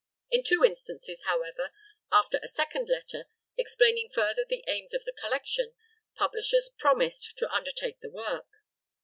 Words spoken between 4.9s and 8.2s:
of the collection, publishers promised to undertake the